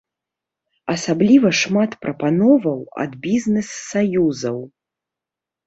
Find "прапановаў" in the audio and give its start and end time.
2.07-2.79